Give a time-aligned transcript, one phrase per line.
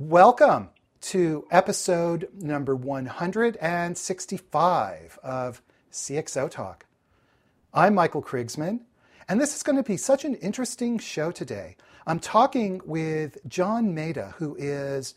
[0.00, 0.70] Welcome
[1.02, 5.60] to episode number 165 of
[5.92, 6.86] CXO Talk.
[7.74, 8.80] I'm Michael Krigsman,
[9.28, 11.76] and this is going to be such an interesting show today.
[12.06, 15.16] I'm talking with John Maeda, who is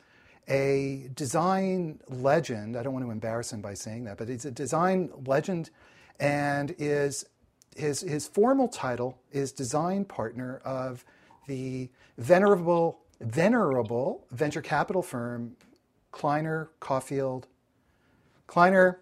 [0.49, 2.75] a design legend.
[2.75, 5.69] I don't want to embarrass him by saying that, but he's a design legend
[6.19, 7.25] and is
[7.73, 11.05] his, his formal title is design partner of
[11.47, 15.55] the venerable venerable venture capital firm,
[16.11, 17.45] Kleiner, Caufield,
[18.47, 18.99] Kleiner,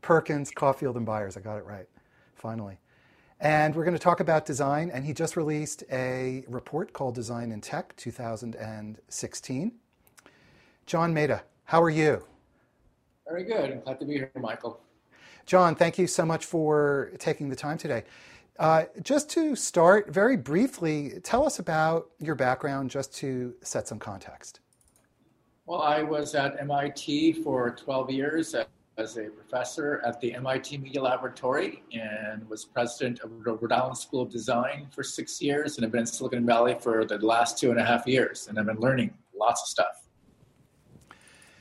[0.00, 1.36] Perkins, Caufield, and Byers.
[1.36, 1.86] I got it right,
[2.34, 2.78] finally.
[3.40, 4.90] And we're going to talk about design.
[4.92, 9.72] And he just released a report called Design in Tech 2016.
[10.86, 12.24] John Maeda, how are you?
[13.28, 13.72] Very good.
[13.72, 14.80] I'm glad to be here, Michael.
[15.46, 18.04] John, thank you so much for taking the time today.
[18.58, 23.98] Uh, just to start, very briefly, tell us about your background just to set some
[23.98, 24.60] context.
[25.66, 28.54] Well, I was at MIT for 12 years
[28.98, 33.96] as a professor at the MIT Media Laboratory and was president of the Rhode Island
[33.96, 37.58] School of Design for six years and have been in Silicon Valley for the last
[37.58, 40.02] two and a half years and I've been learning lots of stuff.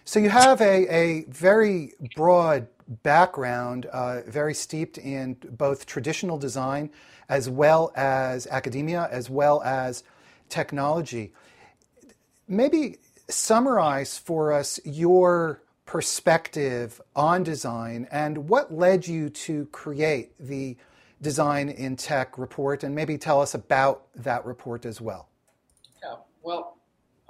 [0.03, 2.67] So you have a, a very broad
[3.03, 6.89] background, uh, very steeped in both traditional design
[7.29, 10.03] as well as academia, as well as
[10.49, 11.33] technology.
[12.47, 12.97] Maybe
[13.29, 20.77] summarize for us your perspective on design and what led you to create the
[21.21, 25.29] Design in Tech report, and maybe tell us about that report as well.
[26.03, 26.77] Yeah, well,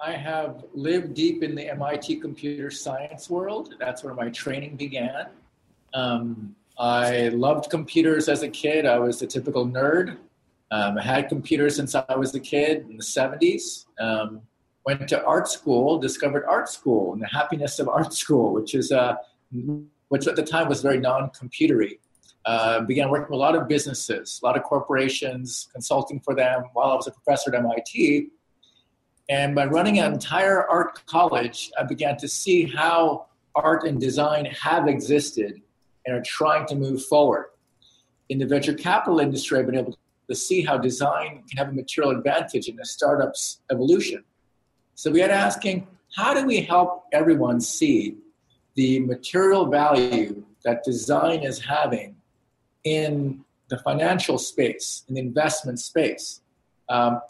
[0.02, 3.76] I have lived deep in the MIT computer science world.
[3.80, 5.28] That's where my training began.
[5.94, 8.86] Um, I loved computers as a kid.
[8.86, 10.18] I was a typical nerd.
[10.72, 13.86] Um, I had computers since I was a kid in the 70s.
[14.00, 14.42] Um,
[14.86, 18.92] went to art school, discovered art school and the happiness of art school, which is
[18.92, 19.16] uh,
[20.08, 22.00] which at the time was very non-computery.
[22.44, 26.64] Uh, began working with a lot of businesses, a lot of corporations, consulting for them
[26.74, 28.30] while I was a professor at MIT.
[29.30, 34.46] And by running an entire art college, I began to see how art and design
[34.46, 35.62] have existed
[36.06, 37.48] and are trying to move forward.
[38.30, 39.98] In the venture capital industry, I've been able
[40.30, 44.24] to see how design can have a material advantage in a startup's evolution.
[44.96, 48.18] So we had asking, how do we help everyone see
[48.76, 52.16] the material value that design is having
[52.84, 56.42] in the financial space, in the investment space?
[56.90, 57.22] Um,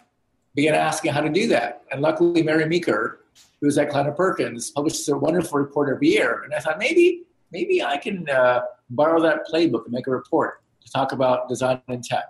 [0.56, 1.84] began asking how to do that.
[1.92, 3.22] And luckily, Mary Meeker,
[3.62, 6.42] who's at Kleiner Perkins, publishes a wonderful report every year.
[6.44, 10.62] And I thought maybe maybe I can uh, borrow that playbook and make a report
[10.84, 12.26] to talk about design and tech.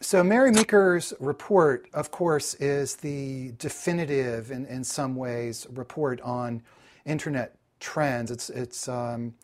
[0.00, 6.62] So, Mary Meeker's report, of course, is the definitive, in, in some ways, report on
[7.04, 8.30] internet trends.
[8.30, 9.34] It's, it's um,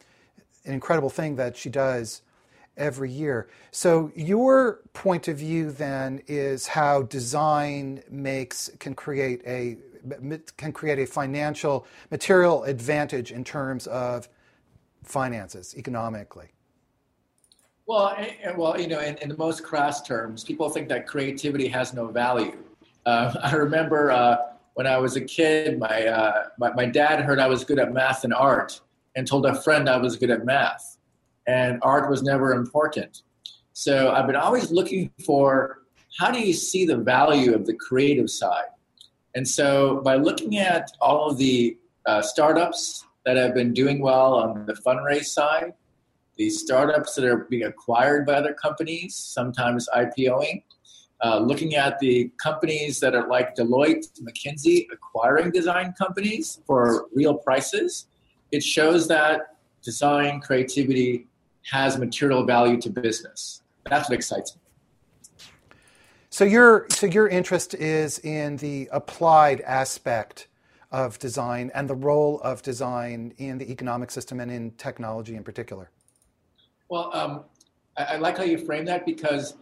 [0.65, 2.23] an incredible thing that she does
[2.77, 3.49] every year.
[3.73, 9.79] So, your point of view then is how design makes can create a
[10.57, 14.29] can create a financial material advantage in terms of
[15.03, 16.49] finances economically?
[17.87, 18.17] Well,
[18.57, 22.07] well, you know, in, in the most crass terms, people think that creativity has no
[22.07, 22.57] value.
[23.05, 24.37] Uh, I remember uh,
[24.75, 27.93] when I was a kid, my, uh, my, my dad heard I was good at
[27.93, 28.81] math and art,
[29.17, 30.99] and told a friend I was good at math,
[31.47, 33.23] and art was never important.
[33.73, 35.83] So I've been always looking for
[36.19, 38.67] how do you see the value of the creative side?
[39.35, 41.77] And so, by looking at all of the
[42.07, 45.73] uh, startups that have been doing well on the fundraise side,
[46.37, 50.63] the startups that are being acquired by other companies, sometimes IPOing,
[51.23, 57.35] uh, looking at the companies that are like Deloitte, McKinsey, acquiring design companies for real
[57.35, 58.07] prices,
[58.51, 61.27] it shows that design creativity
[61.71, 63.63] has material value to business.
[63.89, 64.62] That's what excites me.
[66.33, 70.49] So your so your interest is in the applied aspect
[70.91, 75.45] of design and the role of design in the economic system and in technology in
[75.45, 75.91] particular.
[76.89, 77.45] Well, um,
[77.99, 79.57] I, I like how you frame that because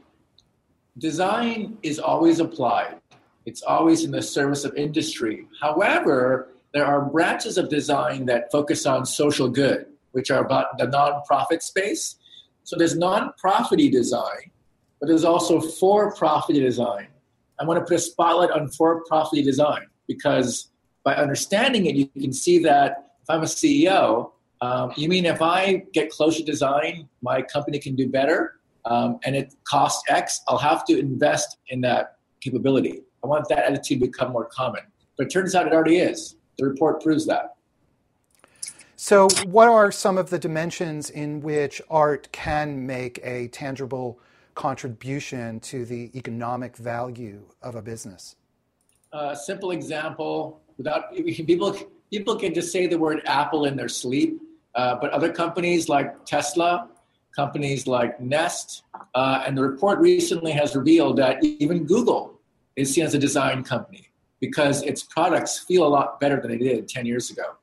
[0.99, 3.01] design is always applied.
[3.47, 5.49] It's always in the service of industry.
[5.61, 10.87] However, there are branches of design that focus on social good, which are about the
[10.87, 12.15] nonprofit space.
[12.63, 14.50] So there's non-profity design,
[15.01, 17.09] but there's also for-profit design.
[17.59, 20.71] I want to put a spotlight on for-profit design because
[21.05, 25.41] by understanding it, you can see that if I'm a CEO, um, you mean if
[25.41, 30.59] I get closer design, my company can do better, um, and it costs X, I'll
[30.59, 33.03] have to invest in that capability.
[33.25, 34.83] I want that attitude to become more common.
[35.17, 36.37] But it turns out it already is.
[36.59, 37.57] The report proves that.
[38.97, 44.19] So, what are some of the dimensions in which art can make a tangible
[44.55, 48.37] contribution to the economic value of a business?
[49.13, 51.77] A uh, simple example without people
[52.11, 54.41] people can just say the word apple in their sleep
[54.75, 56.89] uh, but other companies like tesla
[57.37, 58.83] companies like nest
[59.15, 62.41] uh, and the report recently has revealed that even google
[62.77, 64.09] is seen as a design company
[64.41, 67.57] because its products feel a lot better than they did 10 years ago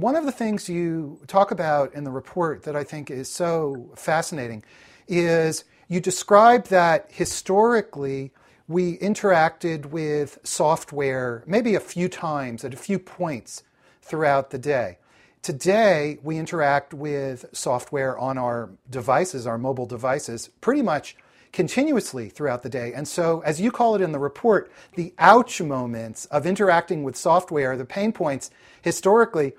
[0.00, 3.90] one of the things you talk about in the report that I think is so
[3.96, 4.64] fascinating
[5.06, 8.32] is you describe that historically
[8.66, 13.62] we interacted with software maybe a few times at a few points
[14.00, 14.96] throughout the day.
[15.42, 21.16] Today, we interact with software on our devices, our mobile devices, pretty much
[21.52, 22.92] continuously throughout the day.
[22.94, 27.16] And so, as you call it in the report, the ouch moments of interacting with
[27.16, 28.50] software, the pain points,
[28.82, 29.54] historically,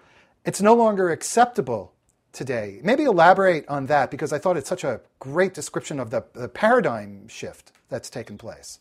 [0.46, 1.94] it's no longer acceptable
[2.34, 2.80] today.
[2.84, 6.48] Maybe elaborate on that because I thought it's such a great description of the, the
[6.48, 8.80] paradigm shift that's taken place.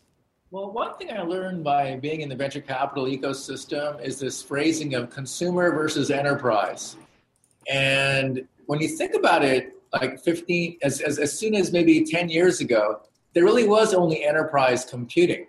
[0.51, 4.95] Well, one thing I learned by being in the venture capital ecosystem is this phrasing
[4.95, 6.97] of consumer versus enterprise.
[7.69, 12.29] And when you think about it, like 15, as, as, as soon as maybe 10
[12.29, 13.01] years ago,
[13.33, 15.47] there really was only enterprise computing.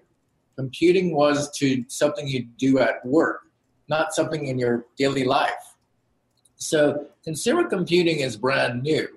[0.56, 3.42] Computing was to something you do at work,
[3.88, 5.71] not something in your daily life.
[6.62, 9.08] So consumer computing is brand new.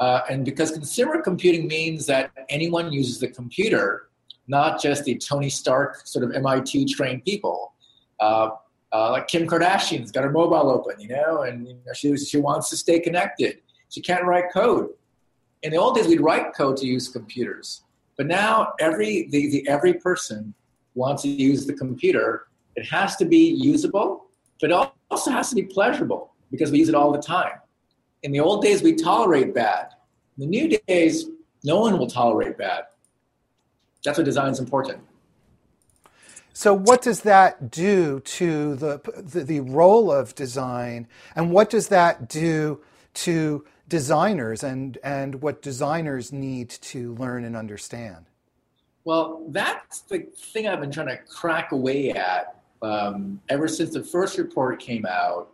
[0.00, 4.08] Uh, and because consumer computing means that anyone uses the computer,
[4.46, 7.74] not just the Tony Stark sort of MIT trained people.
[8.20, 8.50] Uh,
[8.92, 12.38] uh, like Kim Kardashian's got her mobile open, you know, and you know, she, she
[12.38, 13.58] wants to stay connected.
[13.90, 14.88] She can't write code.
[15.62, 17.82] In the old days, we'd write code to use computers.
[18.16, 20.54] But now every, the, the, every person
[20.94, 22.46] wants to use the computer.
[22.76, 24.26] It has to be usable,
[24.60, 27.52] but it also has to be pleasurable because we use it all the time.
[28.22, 29.88] In the old days, we tolerate bad.
[30.36, 31.26] In the new days,
[31.64, 32.84] no one will tolerate bad.
[34.04, 35.00] That's what design is important.
[36.52, 41.06] So, what does that do to the, the, the role of design,
[41.36, 42.80] and what does that do
[43.14, 48.26] to designers and, and what designers need to learn and understand?
[49.04, 54.04] Well, that's the thing I've been trying to crack away at um, ever since the
[54.04, 55.50] first report came out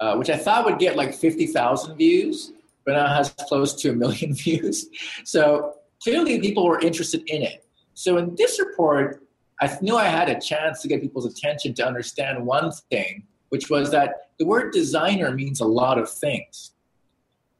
[0.00, 2.52] uh, which I thought would get like 50,000 views,
[2.84, 4.86] but now has close to a million views.
[5.24, 7.64] So clearly people were interested in it.
[7.94, 9.22] So in this report,
[9.60, 13.70] I knew I had a chance to get people's attention to understand one thing, which
[13.70, 16.72] was that the word designer means a lot of things.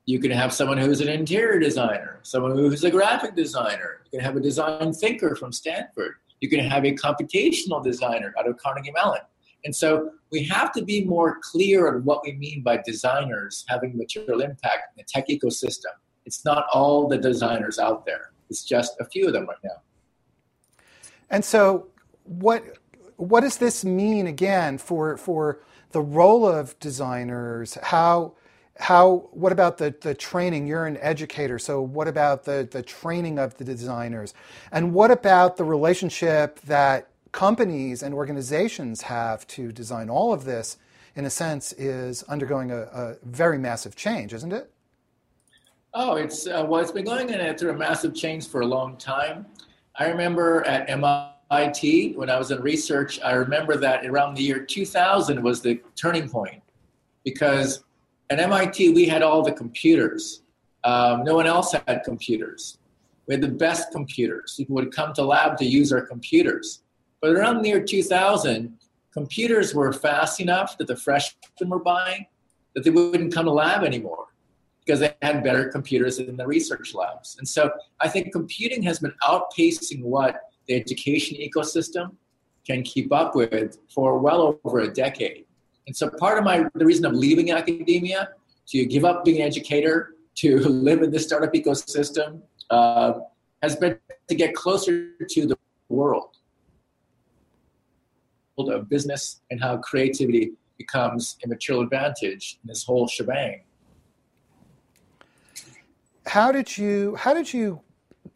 [0.06, 4.00] You can have someone who's an interior designer, someone who's a graphic designer.
[4.04, 6.16] You can have a design thinker from Stanford.
[6.40, 9.22] You can have a computational designer out of Carnegie Mellon.
[9.64, 13.96] And so we have to be more clear on what we mean by designers having
[13.96, 15.92] material impact in the tech ecosystem.
[16.26, 18.32] It's not all the designers out there.
[18.50, 19.82] It's just a few of them right now.
[21.30, 21.88] And so
[22.24, 22.62] what
[23.16, 25.60] what does this mean again for for
[25.92, 27.78] the role of designers?
[27.82, 28.34] How
[28.78, 33.38] how what about the, the training you're an educator so what about the, the training
[33.38, 34.34] of the designers
[34.72, 40.78] and what about the relationship that companies and organizations have to design all of this,
[41.16, 44.70] in a sense, is undergoing a, a very massive change, isn't it?
[45.92, 48.96] Oh, it's uh, well, it's been going in through a massive change for a long
[48.96, 49.46] time.
[49.96, 54.60] I remember at MIT when I was in research, I remember that around the year
[54.64, 56.62] 2000 was the turning point
[57.24, 57.84] because
[58.30, 60.42] at MIT we had all the computers.
[60.84, 62.78] Um, no one else had computers.
[63.26, 64.54] We had the best computers.
[64.56, 66.83] People would come to lab to use our computers.
[67.24, 68.76] But around the year 2000,
[69.10, 72.26] computers were fast enough that the freshmen were buying
[72.74, 74.26] that they wouldn't come to lab anymore
[74.84, 77.36] because they had better computers in the research labs.
[77.38, 77.70] And so
[78.02, 82.14] I think computing has been outpacing what the education ecosystem
[82.66, 85.46] can keep up with for well over a decade.
[85.86, 88.32] And so part of my the reason of leaving academia
[88.66, 93.14] to give up being an educator to live in this startup ecosystem uh,
[93.62, 95.56] has been to get closer to the
[95.88, 96.34] world
[98.58, 103.62] of business and how creativity becomes a material advantage in this whole shebang.
[106.26, 107.80] How did you how did you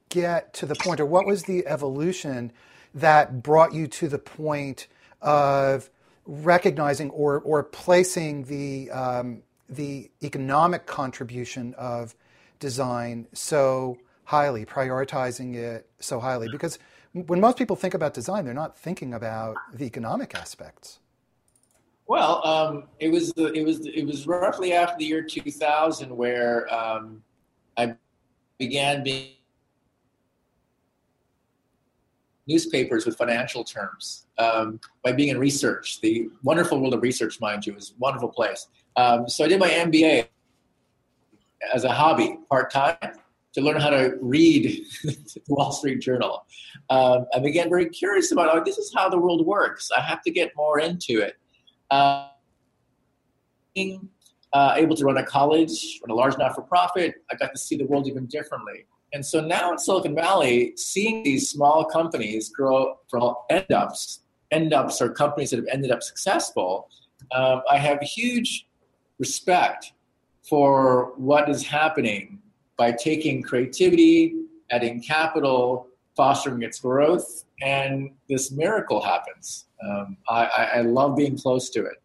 [0.09, 2.53] get to the point or what was the evolution
[2.95, 4.87] that brought you to the point
[5.21, 5.91] of
[6.27, 12.15] recognizing or, or placing the um, the economic contribution of
[12.59, 16.49] design so highly, prioritizing it so highly?
[16.51, 16.79] Because
[17.13, 21.01] when most people think about design, they're not thinking about the economic aspects.
[22.07, 27.23] Well, um, it was it was it was roughly after the year 2000 where um,
[27.77, 27.95] I
[28.59, 29.33] began being
[32.47, 36.01] newspapers with financial terms um, by being in research.
[36.01, 38.69] The wonderful world of research, mind you, is a wonderful place.
[38.97, 40.29] Um, so I did my MBA
[41.75, 42.97] as a hobby, part time,
[43.55, 46.45] to learn how to read the Wall Street Journal.
[46.91, 49.89] Um, I began very curious about, oh, this is how the world works.
[49.97, 51.37] I have to get more into it.
[51.91, 52.29] Uh,
[53.75, 54.09] being
[54.53, 57.59] uh, able to run a college, run a large not for profit, I got to
[57.59, 58.87] see the world even differently.
[59.13, 64.73] And so now in Silicon Valley, seeing these small companies grow from end ups, end
[64.75, 66.89] ups are companies that have ended up successful,
[67.33, 68.67] um, I have huge
[69.19, 69.93] respect
[70.49, 72.39] for what is happening
[72.79, 74.35] by taking creativity,
[74.71, 79.67] adding capital, fostering its growth, and this miracle happens.
[79.87, 82.03] Um, I, I love being close to it.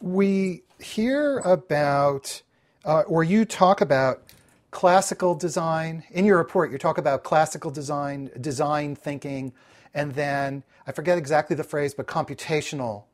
[0.00, 2.42] We hear about,
[2.84, 4.22] uh, or you talk about
[4.70, 6.04] classical design.
[6.10, 9.52] In your report, you talk about classical design, design thinking,
[9.94, 13.04] and then I forget exactly the phrase, but computational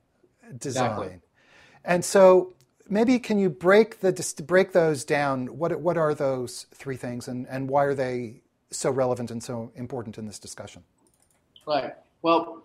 [0.58, 0.90] design.
[0.92, 1.20] Exactly.
[1.84, 2.52] And so
[2.88, 5.46] maybe can you break the break those down?
[5.58, 9.72] What what are those three things, and and why are they so relevant and so
[9.74, 10.84] important in this discussion?
[11.66, 11.94] Right.
[12.22, 12.64] Well,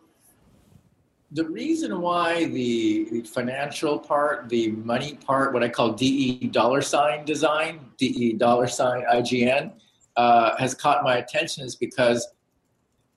[1.34, 7.26] the reason why the, financial part, the money part, what I call DE dollar sign
[7.26, 9.74] design, DE dollar sign IGN,
[10.16, 12.28] uh, has caught my attention is because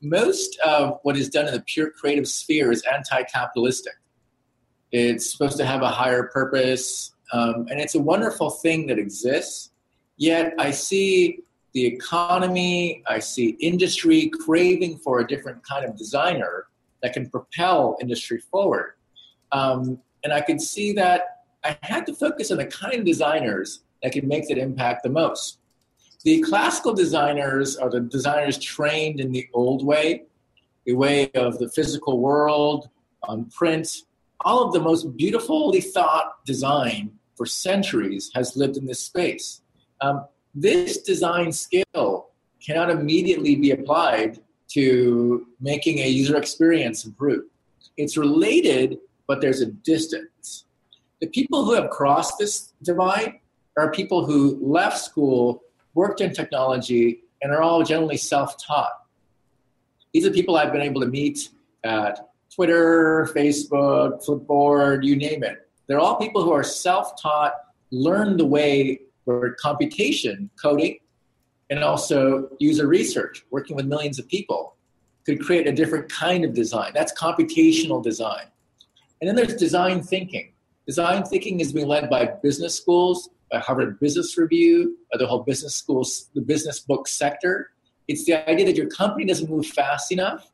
[0.01, 3.95] most of what is done in the pure creative sphere is anti capitalistic.
[4.93, 9.71] It's supposed to have a higher purpose, um, and it's a wonderful thing that exists.
[10.17, 11.41] Yet I see
[11.73, 16.67] the economy, I see industry craving for a different kind of designer
[17.03, 18.95] that can propel industry forward.
[19.53, 23.83] Um, and I could see that I had to focus on the kind of designers
[24.03, 25.59] that can make that impact the most.
[26.25, 30.25] The classical designers are the designers trained in the old way,
[30.85, 32.89] the way of the physical world,
[33.23, 33.89] on print.
[34.47, 39.61] All of the most beautifully thought design for centuries has lived in this space.
[40.01, 40.25] Um,
[40.55, 42.29] this design skill
[42.65, 44.39] cannot immediately be applied
[44.69, 47.43] to making a user experience improve.
[47.97, 50.65] It's related, but there's a distance.
[51.21, 53.41] The people who have crossed this divide
[53.77, 58.93] are people who left school, worked in technology, and are all generally self taught.
[60.15, 61.49] These are people I've been able to meet
[61.83, 65.69] at Twitter, Facebook, Flipboard, you name it.
[65.87, 67.53] They're all people who are self taught,
[67.91, 70.99] learn the way for computation, coding,
[71.69, 74.77] and also user research, working with millions of people,
[75.27, 76.93] could create a different kind of design.
[76.95, 78.47] That's computational design.
[79.21, 80.53] And then there's design thinking.
[80.87, 85.43] Design thinking is being led by business schools, by Harvard Business Review, by the whole
[85.43, 87.71] business schools, the business book sector.
[88.09, 90.51] It's the idea that your company doesn't move fast enough.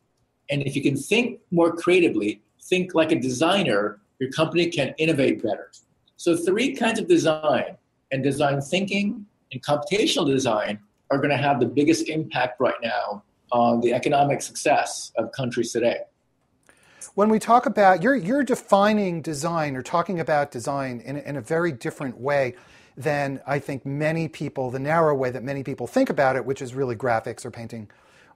[0.52, 5.42] And if you can think more creatively, think like a designer, your company can innovate
[5.42, 5.72] better.
[6.18, 7.78] So, three kinds of design
[8.12, 10.78] and design thinking and computational design
[11.10, 15.72] are going to have the biggest impact right now on the economic success of countries
[15.72, 16.00] today.
[17.14, 21.40] When we talk about, you're, you're defining design or talking about design in, in a
[21.40, 22.54] very different way
[22.96, 26.60] than I think many people, the narrow way that many people think about it, which
[26.60, 27.90] is really graphics or painting,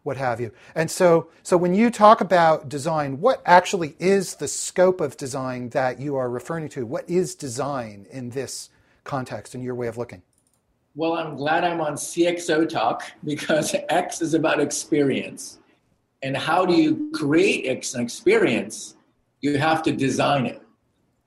[0.07, 0.53] what have you.
[0.77, 5.71] And so, so when you talk about design, what actually is the scope of design
[5.71, 6.87] that you are referring to?
[6.87, 8.71] What is design in this
[9.03, 10.23] context, in your way of looking?
[10.95, 15.59] Well, I'm glad I'm on CXO Talk because X is about experience.
[16.23, 18.95] And how do you create X an experience?
[19.41, 20.63] You have to design it.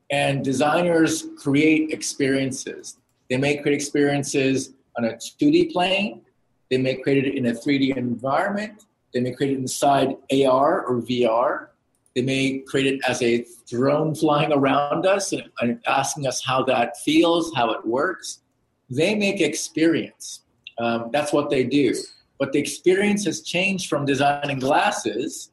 [0.09, 2.98] And designers create experiences.
[3.29, 6.21] They may create experiences on a 2D plane,
[6.69, 11.01] they may create it in a 3D environment, they may create it inside AR or
[11.01, 11.67] VR,
[12.15, 16.63] they may create it as a drone flying around us and, and asking us how
[16.63, 18.41] that feels, how it works
[18.89, 20.41] they make experience.
[20.79, 21.93] Um, that's what they do.
[22.39, 25.51] But the experience has changed from designing glasses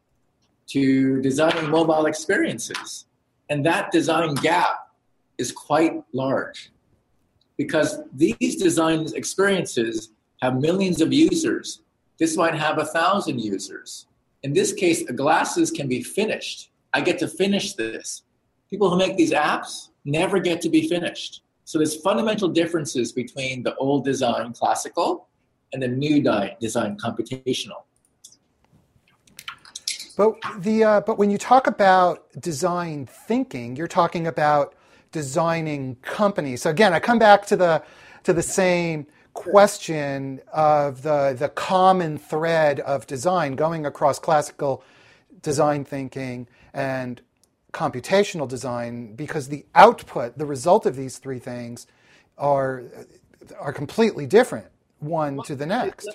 [0.69, 3.07] to designing mobile experiences.
[3.51, 4.89] And that design gap
[5.39, 6.73] is quite large
[7.57, 10.11] because these design experiences
[10.43, 11.81] have millions of users.
[12.19, 14.07] This might have a thousand users.
[14.43, 16.71] In this case, glasses can be finished.
[16.93, 18.23] I get to finish this.
[18.71, 21.43] People who make these apps never get to be finished.
[21.65, 25.29] So there's fundamental differences between the old design, classical,
[25.73, 26.23] and the new
[26.61, 27.83] design computational.
[30.17, 34.75] But the uh, but when you talk about design thinking, you're talking about
[35.13, 36.63] designing companies.
[36.63, 37.83] So again, I come back to the
[38.23, 44.83] to the same question of the the common thread of design going across classical
[45.43, 47.21] design thinking and
[47.73, 51.87] computational design because the output, the result of these three things,
[52.39, 52.83] are
[53.59, 54.67] are completely different
[54.99, 56.09] one to the next.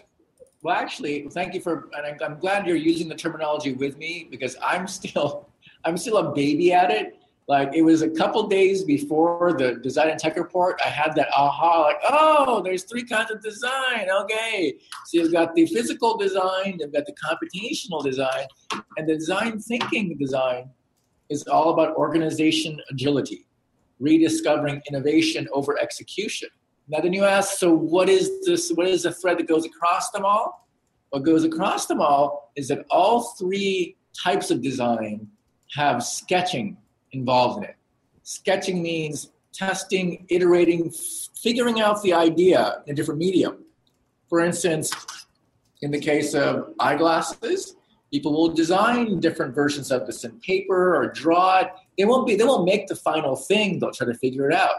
[0.63, 4.55] Well, actually, thank you for, and I'm glad you're using the terminology with me because
[4.61, 5.49] I'm still,
[5.85, 7.20] I'm still a baby at it.
[7.51, 11.27] Like it was a couple days before the design and tech report, I had that
[11.35, 14.07] aha, like, oh, there's three kinds of design.
[14.21, 14.75] Okay,
[15.07, 18.45] so you've got the physical design, you've got the computational design,
[18.95, 20.69] and the design thinking design
[21.29, 23.45] is all about organization agility,
[23.99, 26.47] rediscovering innovation over execution.
[26.87, 28.69] Now then you ask, so what is this?
[28.69, 30.69] What is the thread that goes across them all?
[31.09, 35.27] What goes across them all is that all three types of design
[35.75, 36.77] have sketching
[37.13, 37.75] involved in it.
[38.23, 40.91] Sketching means testing, iterating,
[41.41, 43.65] figuring out the idea in a different medium.
[44.29, 44.91] For instance,
[45.81, 47.75] in the case of eyeglasses,
[48.11, 51.71] people will design different versions of this in paper or draw it.
[51.97, 54.75] They won't be, they won't make the final thing, they'll try to figure it out.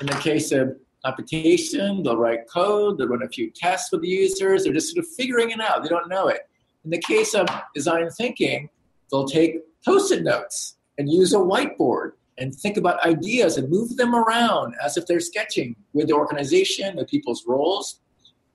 [0.00, 4.08] In the case of computation, they'll write code, they'll run a few tests with the
[4.08, 6.48] users, they're just sort of figuring it out, they don't know it.
[6.84, 8.68] In the case of design thinking,
[9.10, 14.14] they'll take post-it notes and use a whiteboard and think about ideas and move them
[14.14, 18.00] around as if they're sketching with the organization, the people's roles.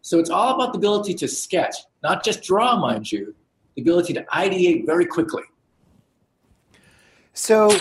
[0.01, 3.33] So it's all about the ability to sketch, not just draw, mind you,
[3.73, 5.41] the ability to ideate very quickly.
[7.33, 7.75] So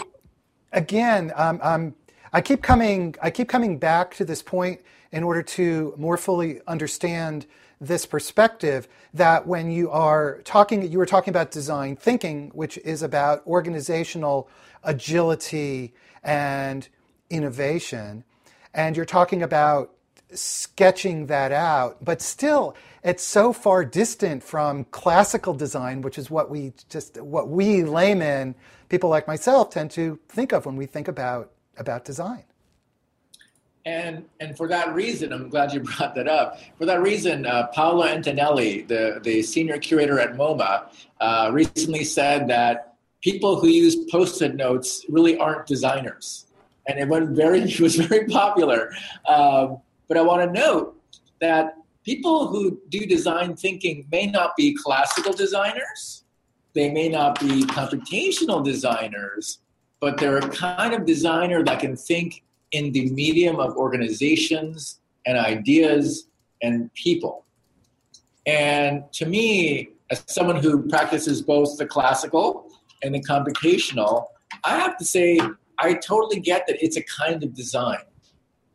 [0.73, 1.95] again, um, um
[2.33, 4.81] I keep coming I keep coming back to this point
[5.13, 7.47] in order to more fully understand
[7.81, 13.03] this perspective that when you are talking you were talking about design thinking which is
[13.03, 14.49] about organizational
[14.83, 16.89] agility and
[17.31, 18.25] innovation
[18.73, 19.93] and you're talking about
[20.33, 26.51] sketching that out but still it's so far distant from classical design which is what
[26.51, 28.55] we just what we laymen
[28.89, 32.45] people like myself tend to think of when we think about about design.
[33.87, 36.59] And and for that reason, I'm glad you brought that up.
[36.79, 40.89] For that reason, uh, Paola Antonelli, the, the senior curator at MoMA,
[41.21, 46.47] uh, recently said that people who use post-it notes really aren't designers,
[46.89, 48.93] and it went very it was very popular.
[49.29, 50.97] Um, but I want to note
[51.41, 56.25] that people who do design thinking may not be classical designers,
[56.75, 59.59] they may not be computational designers,
[60.01, 62.43] but they're a kind of designer that can think
[62.75, 66.27] in the medium of organizations and ideas
[66.61, 67.45] and people.
[68.47, 72.69] And to me, as someone who practices both the classical
[73.03, 74.27] and the computational,
[74.65, 75.39] I have to say
[75.79, 78.05] I totally get that it's a kind of design.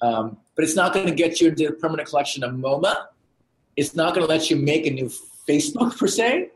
[0.02, 2.96] Um, but it's not going to get you into the permanent collection of MoMA.
[3.76, 5.12] It's not going to let you make a new
[5.48, 6.52] Facebook per se,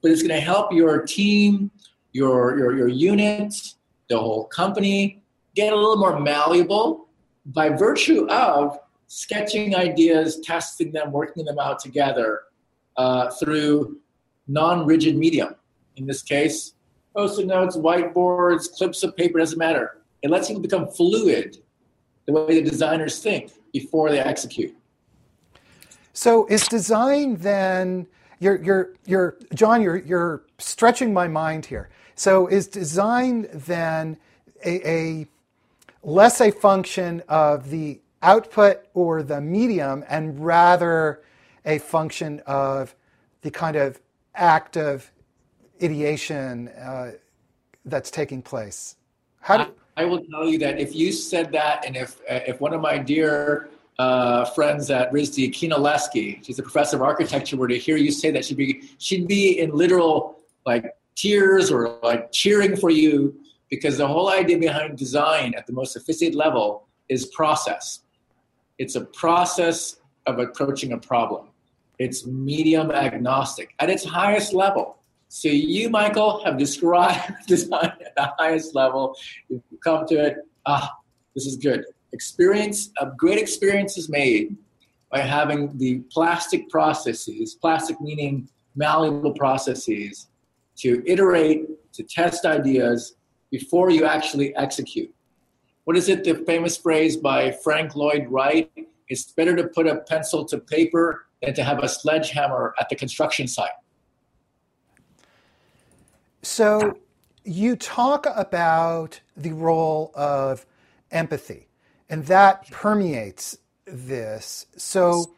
[0.00, 1.70] but it's going to help your team,
[2.12, 3.76] your, your, your units,
[4.08, 5.21] the whole company,
[5.54, 7.08] get a little more malleable
[7.46, 12.42] by virtue of sketching ideas, testing them, working them out together
[12.96, 13.98] uh, through
[14.48, 15.54] non rigid medium.
[15.96, 16.74] In this case,
[17.14, 19.98] post it notes, whiteboards, clips of paper, doesn't matter.
[20.22, 21.58] It lets you become fluid
[22.26, 24.74] the way the designers think before they execute.
[26.12, 28.06] So is design then
[28.38, 31.90] you're you're you're John, you're you're stretching my mind here.
[32.14, 34.18] So is design then
[34.64, 35.26] a, a
[36.02, 41.22] less a function of the output or the medium and rather
[41.64, 42.94] a function of
[43.42, 44.00] the kind of
[44.34, 45.10] act of
[45.82, 47.12] ideation uh,
[47.84, 48.96] that's taking place?
[49.40, 52.40] How do, I, I, will tell you that if you said that, and if uh,
[52.46, 57.02] if one of my dear uh, friends at RISD, Kina Lesky, she's a professor of
[57.02, 61.70] architecture, were to hear you say that, she'd be she'd be in literal like tears
[61.70, 63.41] or like cheering for you
[63.72, 68.00] because the whole idea behind design at the most sophisticated level is process.
[68.76, 71.48] It's a process of approaching a problem.
[71.98, 74.98] It's medium agnostic at its highest level.
[75.30, 79.16] So you, Michael, have described design at the highest level.
[79.48, 80.36] You've come to it.
[80.66, 80.92] Ah,
[81.34, 81.86] this is good.
[82.12, 84.54] Experience, a great experience is made
[85.10, 90.26] by having the plastic processes, plastic meaning malleable processes,
[90.76, 93.14] to iterate, to test ideas
[93.52, 95.14] before you actually execute.
[95.84, 98.70] What is it, the famous phrase by Frank Lloyd Wright?
[99.08, 102.96] It's better to put a pencil to paper than to have a sledgehammer at the
[102.96, 103.70] construction site.
[106.40, 106.98] So
[107.44, 110.64] you talk about the role of
[111.10, 111.68] empathy,
[112.08, 114.66] and that permeates this.
[114.76, 115.34] So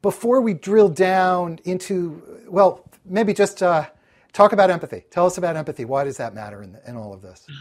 [0.00, 3.86] before we drill down into, well, maybe just uh,
[4.36, 5.02] talk about empathy.
[5.10, 5.86] Tell us about empathy.
[5.86, 7.46] Why does that matter in, in all of this?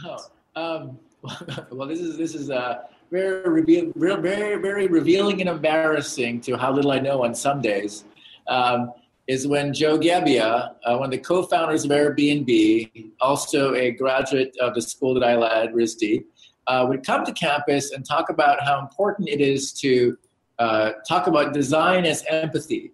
[0.58, 1.00] Oh, um,
[1.72, 6.72] well, this is this is uh, very reveal, very very revealing and embarrassing to how
[6.72, 8.06] little I know on some days.
[8.48, 8.94] Um,
[9.28, 14.76] is when Joe Gebbia, uh, one of the co-founders of Airbnb, also a graduate of
[14.76, 16.24] the school that I led, RISD,
[16.68, 20.16] uh, would come to campus and talk about how important it is to
[20.60, 22.92] uh, talk about design as empathy,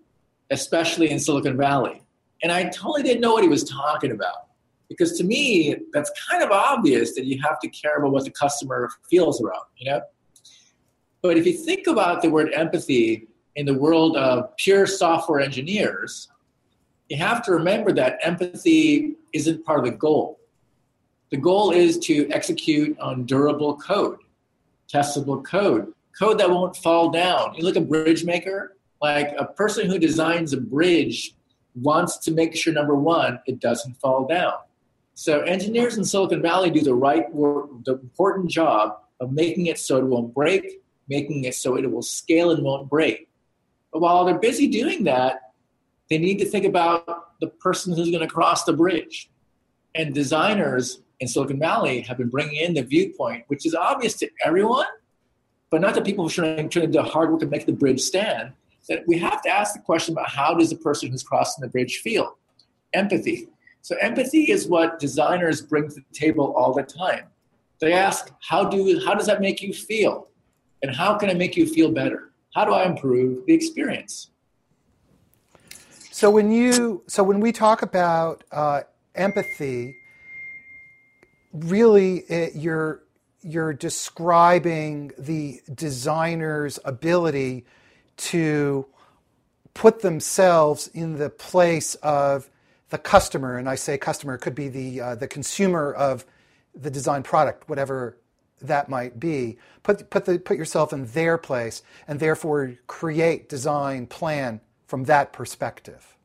[0.50, 2.02] especially in Silicon Valley.
[2.44, 4.48] And I totally didn't know what he was talking about.
[4.90, 8.32] Because to me, that's kind of obvious that you have to care about what the
[8.32, 10.02] customer feels around, you know?
[11.22, 16.30] But if you think about the word empathy in the world of pure software engineers,
[17.10, 20.40] you have to remember that empathy isn't part of the goal.
[21.30, 24.18] The goal is to execute on durable code,
[24.92, 27.54] testable code, code that won't fall down.
[27.56, 31.34] You look at bridge maker, like a person who designs a bridge
[31.76, 34.54] wants to make sure number one, it doesn't fall down.
[35.14, 39.78] So engineers in Silicon Valley do the right work, the important job of making it
[39.78, 43.28] so it won't break, making it so it will scale and won't break.
[43.92, 45.52] But while they're busy doing that,
[46.10, 49.30] they need to think about the person who's going to cross the bridge.
[49.96, 54.30] And designers in Silicon Valley have been bringing in the viewpoint, which is obvious to
[54.44, 54.88] everyone,
[55.70, 58.02] but not the people who are trying, to do hard work to make the bridge
[58.02, 58.54] stand.
[58.90, 61.70] That we have to ask the question about how does the person who's crossing the
[61.70, 62.38] bridge feel?
[62.94, 63.48] Empathy.
[63.82, 67.26] So empathy is what designers bring to the table all the time.
[67.80, 70.28] They ask, how do how does that make you feel?
[70.84, 72.32] And how can I make you feel better?
[72.54, 74.32] How do I improve the experience?
[76.12, 78.82] So when you so when we talk about uh,
[79.16, 79.96] empathy,
[81.54, 83.04] really it, you're
[83.42, 87.66] you're describing the designer's ability
[88.22, 88.86] to
[89.74, 92.50] put themselves in the place of
[92.90, 96.26] the customer, and I say customer could be the uh, the consumer of
[96.76, 98.18] the design product, whatever
[98.62, 99.58] that might be.
[99.84, 105.34] Put put the put yourself in their place, and therefore create design plan from that
[105.34, 106.18] perspective.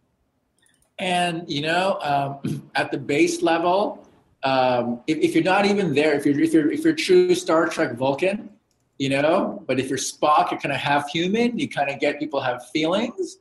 [0.99, 4.07] And you know, um, at the base level,
[4.43, 7.69] um, if, if, you're not even there, if you're if you're if you're true Star
[7.69, 8.51] Trek Vulcan,
[8.99, 11.59] you know, but if you're Spock, you're kind of half human.
[11.59, 13.39] You kind of get people have feelings,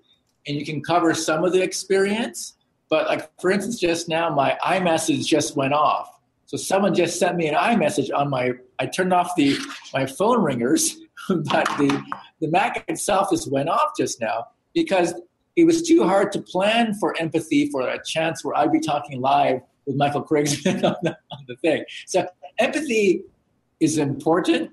[0.47, 2.55] and you can cover some of the experience.
[2.89, 6.09] But like for instance, just now my iMessage just went off.
[6.45, 8.51] So someone just sent me an iMessage on my.
[8.79, 9.57] I turned off the
[9.93, 10.97] my phone ringers,
[11.29, 12.03] but the
[12.41, 15.13] the Mac itself just went off just now because
[15.55, 19.21] it was too hard to plan for empathy for a chance where I'd be talking
[19.21, 21.85] live with Michael Krigsman on the, on the thing.
[22.05, 22.27] So
[22.59, 23.23] empathy
[23.79, 24.71] is important,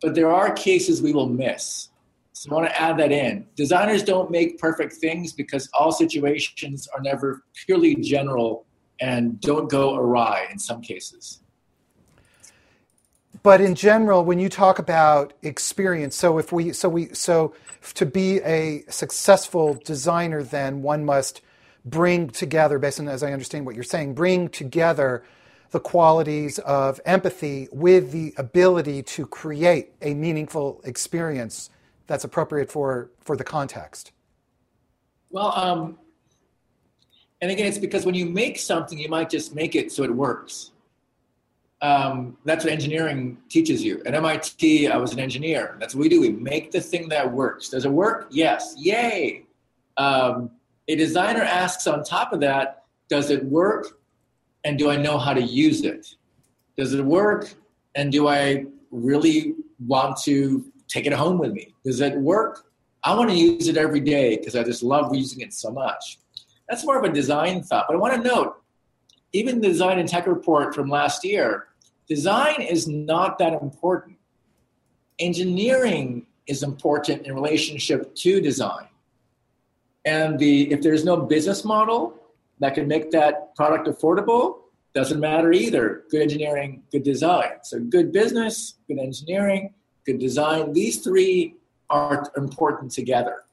[0.00, 1.88] but there are cases we will miss.
[2.32, 3.46] So I want to add that in.
[3.56, 8.64] Designers don't make perfect things because all situations are never purely general
[9.00, 11.40] and don't go awry in some cases.
[13.42, 17.54] But in general, when you talk about experience, so if we, so we, so
[17.94, 21.40] to be a successful designer, then one must
[21.84, 25.22] bring together, based on as I understand what you're saying, bring together
[25.70, 31.70] the qualities of empathy with the ability to create a meaningful experience
[32.06, 34.12] that's appropriate for, for the context.
[35.30, 35.98] Well, um,
[37.40, 40.14] and again, it's because when you make something, you might just make it so it
[40.14, 40.72] works.
[41.80, 44.02] Um, that's what engineering teaches you.
[44.04, 45.76] At MIT, I was an engineer.
[45.78, 46.20] That's what we do.
[46.20, 47.68] We make the thing that works.
[47.68, 48.28] Does it work?
[48.30, 48.74] Yes.
[48.76, 49.44] Yay.
[49.96, 50.50] Um,
[50.88, 53.97] a designer asks on top of that, does it work?
[54.64, 56.14] And do I know how to use it?
[56.76, 57.52] Does it work?
[57.94, 59.54] And do I really
[59.86, 61.74] want to take it home with me?
[61.84, 62.66] Does it work?
[63.04, 66.18] I want to use it every day because I just love using it so much.
[66.68, 67.86] That's more of a design thought.
[67.88, 68.62] But I want to note,
[69.32, 71.68] even the design and tech report from last year,
[72.08, 74.16] design is not that important.
[75.18, 78.88] Engineering is important in relationship to design.
[80.04, 82.18] And the if there's no business model
[82.60, 84.58] that can make that product affordable,
[84.94, 86.04] doesn't matter either.
[86.10, 87.52] Good engineering, good design.
[87.62, 90.72] So good business, good engineering, good design.
[90.72, 91.54] These three
[91.90, 93.44] are important together.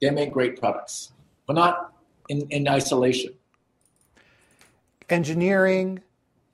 [0.00, 1.12] They make great products,
[1.46, 1.94] but not
[2.28, 3.34] in, in isolation.
[5.08, 6.02] Engineering,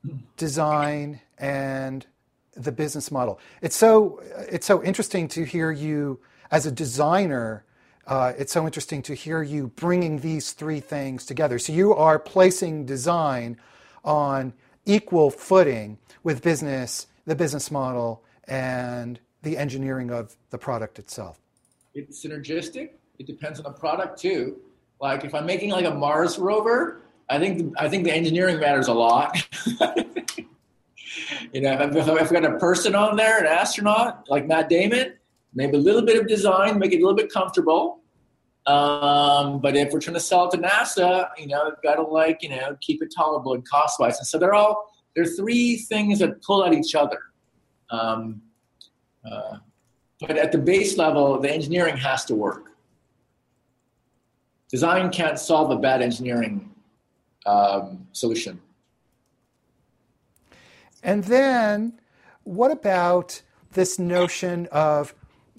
[0.05, 0.19] hmm.
[0.37, 2.07] design, and
[2.55, 3.39] the business model.
[3.63, 7.65] It's so it's so interesting to hear you as a designer
[8.11, 11.61] uh, it's so interesting to hear you bringing these three things together.
[11.61, 13.57] So you are placing design
[14.05, 14.53] on
[14.85, 21.39] equal footing with business, the business model, and the engineering of the product itself.
[21.95, 22.91] It's synergistic.
[23.21, 24.57] It depends on the product too.
[25.01, 28.89] Like if I'm making like a Mars rover, I think I think the engineering matters
[28.89, 29.41] a lot.
[31.53, 35.13] you know, if I've got a person on there, an astronaut like Matt Damon,
[35.55, 38.00] maybe a little bit of design, make it a little bit comfortable.
[38.71, 42.03] Um, but if we're trying to sell it to NASA, you know, we've got to
[42.03, 44.19] like, you know, keep it tolerable and cost wise.
[44.19, 47.19] And so they're all, there are three things that pull at each other.
[47.91, 48.43] Um,
[49.31, 49.57] uh,
[50.21, 52.67] but at the base level, the engineering has to work.
[54.69, 56.73] Design can't solve a bad engineering
[57.47, 58.61] um, solution.
[61.03, 61.99] And then,
[62.45, 65.15] what about this notion of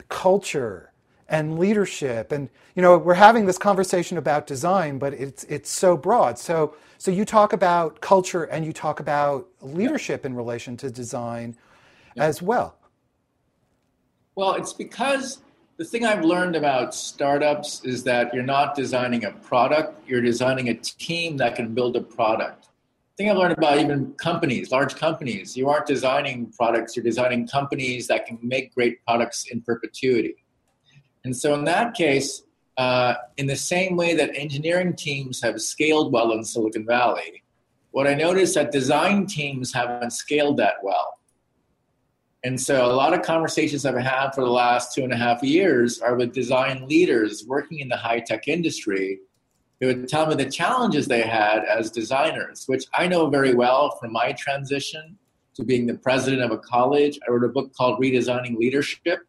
[0.07, 0.90] culture
[1.31, 2.31] and leadership?
[2.31, 6.37] And you know, we're having this conversation about design, but it's it's so broad.
[6.37, 11.57] So so you talk about culture and you talk about leadership in relation to design
[12.15, 12.25] yeah.
[12.25, 12.75] as well.
[14.35, 15.39] Well, it's because
[15.77, 20.69] the thing I've learned about startups is that you're not designing a product, you're designing
[20.69, 22.69] a team that can build a product.
[23.17, 27.47] The thing I've learned about even companies, large companies, you aren't designing products, you're designing
[27.47, 30.35] companies that can make great products in perpetuity.
[31.23, 32.43] And so, in that case,
[32.77, 37.43] uh, in the same way that engineering teams have scaled well in Silicon Valley,
[37.91, 41.19] what I noticed that design teams haven't scaled that well.
[42.43, 45.43] And so a lot of conversations I've had for the last two and a half
[45.43, 49.19] years are with design leaders working in the high tech industry
[49.79, 53.97] who would tell me the challenges they had as designers, which I know very well
[53.99, 55.17] from my transition
[55.55, 57.19] to being the president of a college.
[57.27, 59.19] I wrote a book called Redesigning Leadership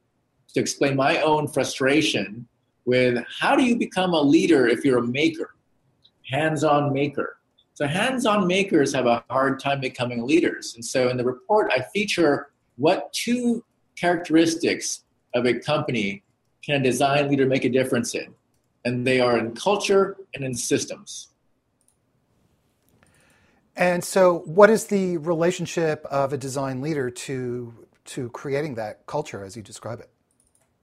[0.55, 2.47] to explain my own frustration
[2.85, 5.55] with how do you become a leader if you're a maker,
[6.29, 7.39] hands on maker.
[7.75, 10.75] So, hands on makers have a hard time becoming leaders.
[10.75, 13.65] And so, in the report, I feature what two
[13.97, 16.23] characteristics of a company
[16.65, 18.35] can a design leader make a difference in?
[18.85, 21.29] And they are in culture and in systems.
[23.77, 27.73] And so, what is the relationship of a design leader to
[28.05, 30.12] to creating that culture as you describe it?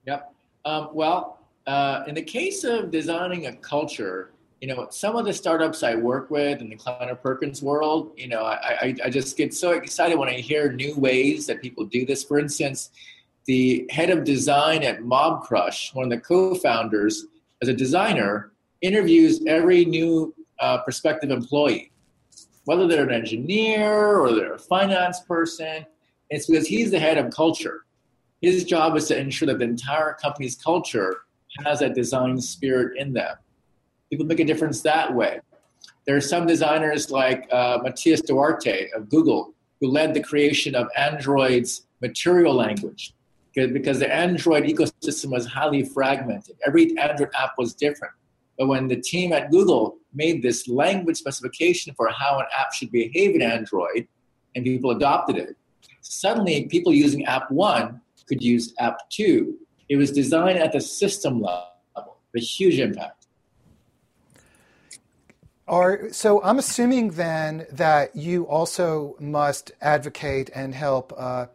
[0.06, 0.32] Yep.
[0.64, 5.32] Um, well, uh, in the case of designing a culture, you know, some of the
[5.32, 9.36] startups I work with in the Kleiner Perkins world, you know, I, I, I just
[9.36, 12.24] get so excited when I hear new ways that people do this.
[12.24, 12.90] For instance,
[13.46, 17.26] the head of design at Mobcrush, one of the co-founders,
[17.62, 21.90] as a designer, interviews every new uh, prospective employee,
[22.64, 25.86] whether they're an engineer or they're a finance person.
[26.28, 27.84] It's because he's the head of culture.
[28.40, 31.22] His job is to ensure that the entire company's culture
[31.64, 33.36] has that design spirit in them
[34.10, 35.40] people make a difference that way.
[36.06, 37.78] There are some designers like uh,
[38.26, 43.14] Duarte of Google who led the creation of Android's material language
[43.54, 46.56] because the Android ecosystem was highly fragmented.
[46.66, 48.14] Every Android app was different.
[48.58, 52.92] But when the team at Google made this language specification for how an app should
[52.92, 54.06] behave in Android
[54.54, 55.56] and people adopted it,
[56.00, 59.56] suddenly people using app one could use app two.
[59.88, 63.26] It was designed at the system level, a huge impact.
[65.66, 71.46] Are, so I'm assuming then that you also must advocate and help uh,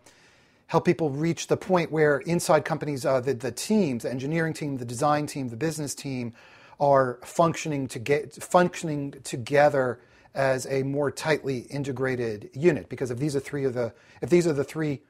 [0.68, 4.78] help people reach the point where inside companies, uh, the, the teams, the engineering team,
[4.78, 6.34] the design team, the business team,
[6.80, 10.00] are functioning to get functioning together
[10.34, 12.90] as a more tightly integrated unit.
[12.90, 15.02] Because if these are three of the if these are the three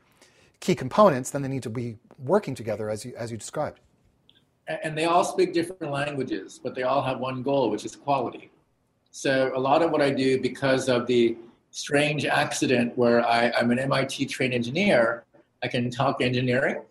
[0.60, 3.80] key components, then they need to be working together as you as you described.
[4.68, 8.50] And they all speak different languages, but they all have one goal, which is quality.
[9.12, 11.38] So a lot of what I do because of the
[11.70, 15.26] strange accident where I, I'm an MIT trained engineer,
[15.62, 16.82] I can talk engineering.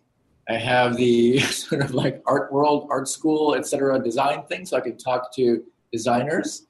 [0.48, 3.98] I have the sort of like art world, art school, etc.
[4.02, 6.66] design thing, so I can talk to designers.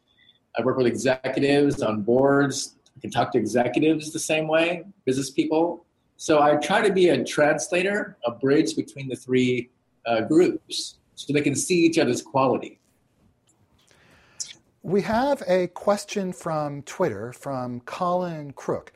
[0.57, 2.77] I work with executives on boards.
[2.97, 5.84] I can talk to executives the same way, business people.
[6.17, 9.71] So I try to be a translator, a bridge between the three
[10.07, 12.81] uh, groups, so they can see each other's quality.
[14.83, 18.93] We have a question from Twitter from Colin Crook,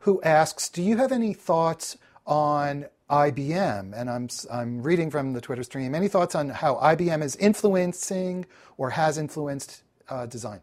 [0.00, 3.92] who asks Do you have any thoughts on IBM?
[3.96, 5.94] And I'm, I'm reading from the Twitter stream.
[5.94, 8.46] Any thoughts on how IBM is influencing
[8.76, 10.60] or has influenced uh, design?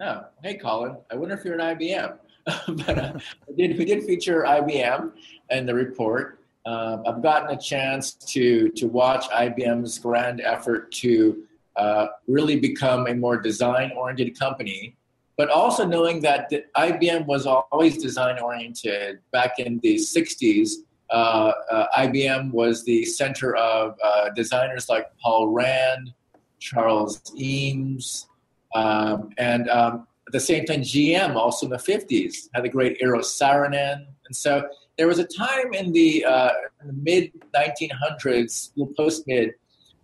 [0.00, 0.96] Oh, hey, Colin.
[1.10, 2.18] I wonder if you're an IBM.
[2.68, 3.12] but uh,
[3.56, 5.12] did, we did feature IBM
[5.50, 6.40] in the report.
[6.66, 11.44] Um, I've gotten a chance to to watch IBM's grand effort to
[11.76, 14.96] uh, really become a more design-oriented company,
[15.36, 19.20] but also knowing that IBM was always design-oriented.
[19.30, 20.70] Back in the '60s,
[21.10, 26.12] uh, uh, IBM was the center of uh, designers like Paul Rand,
[26.60, 28.26] Charles Eames,
[28.74, 33.00] um, and um, at the same time, GM also in the 50s had the great
[33.00, 34.06] Eero Saarinen.
[34.26, 36.50] And so there was a time in the, uh,
[36.84, 39.52] the mid 1900s, post mid,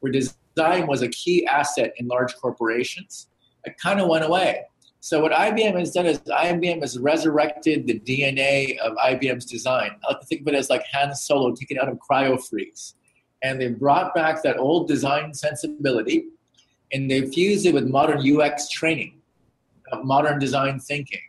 [0.00, 3.28] where design was a key asset in large corporations.
[3.64, 4.64] It kind of went away.
[5.02, 9.92] So what IBM has done is IBM has resurrected the DNA of IBM's design.
[10.04, 12.94] I like to think of it as like Han Solo taken out of cryo-freeze.
[13.42, 16.26] And they brought back that old design sensibility
[16.92, 19.19] and they fused it with modern UX training,
[19.90, 21.20] uh, modern design thinking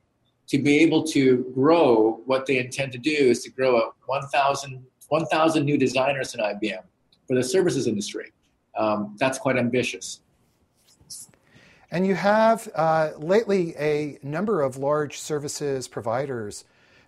[0.48, 4.86] to be able to grow what they intend to do is to grow a 1,000
[5.12, 5.26] 1,
[5.66, 6.84] new designers in IBM
[7.28, 8.32] for the services industry.
[8.78, 10.22] Um, that's quite ambitious.
[11.92, 16.64] And you have uh, lately a number of large services providers,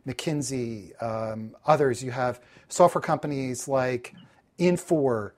[0.05, 2.03] McKinsey, um, others.
[2.03, 4.13] You have software companies like
[4.59, 5.31] Infor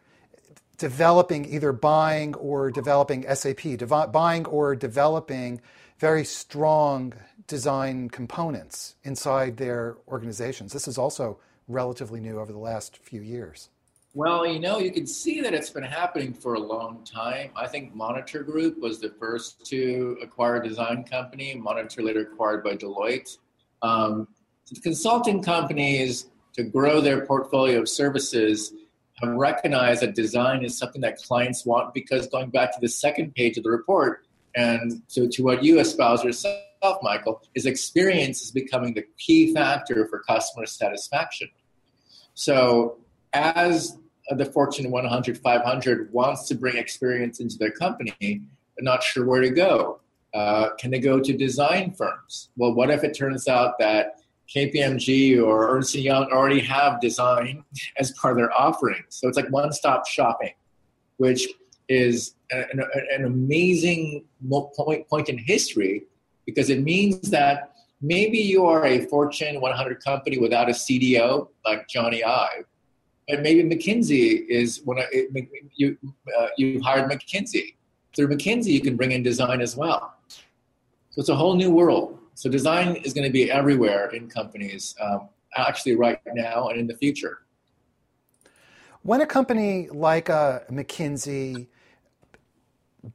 [0.78, 5.62] developing, either buying or developing SAP, dev- buying or developing
[6.00, 7.14] very strong
[7.48, 10.74] design components inside their organizations.
[10.74, 13.70] This is also relatively new over the last few years.
[14.14, 17.50] Well, you know, you can see that it's been happening for a long time.
[17.56, 21.54] I think Monitor Group was the first to acquire a design company.
[21.54, 23.38] Monitor later acquired by Deloitte.
[23.82, 24.30] Um,
[24.82, 28.72] consulting companies to grow their portfolio of services
[29.22, 33.36] have recognized that design is something that clients want because going back to the second
[33.36, 34.25] page of the report,
[34.56, 36.62] and so, to what you espouse yourself,
[37.02, 41.50] Michael, is experience is becoming the key factor for customer satisfaction.
[42.36, 42.98] So,
[43.34, 43.98] as
[44.30, 48.40] the Fortune 100, 500 wants to bring experience into their company, they're
[48.82, 50.00] not sure where to go.
[50.34, 52.50] Uh, can they go to design firms?
[52.58, 54.22] Well, what if it turns out that
[54.54, 57.64] KPMG or Ernst Young already have design
[57.98, 59.06] as part of their offerings?
[59.10, 60.54] So it's like one-stop shopping,
[61.18, 61.48] which
[61.88, 62.82] is an,
[63.16, 64.26] an amazing
[64.76, 66.04] point, point in history
[66.46, 71.88] because it means that maybe you are a Fortune 100 company without a CDO like
[71.88, 72.66] Jony Ive,
[73.28, 75.00] but maybe McKinsey is when
[75.76, 75.98] you
[76.38, 77.76] uh, you hired McKinsey.
[78.16, 80.14] Through McKinsey, you can bring in design as well.
[80.28, 82.20] So it's a whole new world.
[82.36, 86.88] So design is going to be everywhere in companies, um, actually right now and in
[86.88, 87.40] the future.
[89.02, 91.68] When a company like uh, McKinsey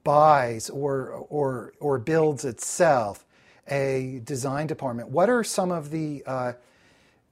[0.05, 3.25] buys or, or, or builds itself
[3.69, 6.53] a design department, what are some of the, uh,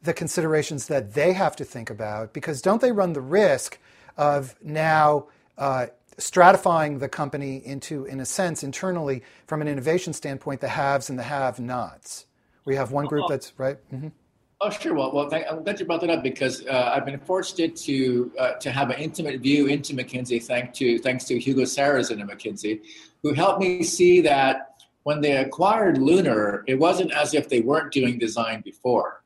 [0.03, 2.33] the considerations that they have to think about?
[2.33, 3.79] Because don't they run the risk
[4.16, 10.61] of now uh, stratifying the company into, in a sense, internally from an innovation standpoint,
[10.61, 12.27] the haves and the have nots?
[12.64, 13.79] We have one group that's right.
[13.92, 14.09] Mm-hmm.
[14.61, 14.92] Oh, sure.
[14.92, 18.33] Well, well, thank, I'm glad you brought that up because uh, I've been fortunate to
[18.40, 22.27] uh, to have an intimate view into McKinsey, thanks to thanks to Hugo Sarrazin at
[22.27, 22.81] McKinsey,
[23.23, 27.92] who helped me see that when they acquired Lunar, it wasn't as if they weren't
[27.92, 29.23] doing design before.